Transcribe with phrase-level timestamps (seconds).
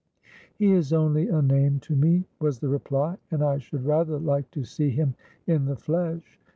[0.55, 4.49] "He is only a name to me," was the reply, "and I should rather like
[4.49, 5.13] to see him
[5.45, 6.39] in the flesh.